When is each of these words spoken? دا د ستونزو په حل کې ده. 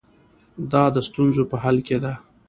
دا 0.71 0.83
د 0.95 0.97
ستونزو 1.07 1.43
په 1.51 1.57
حل 1.63 1.77
کې 1.87 1.97
ده. 2.03 2.13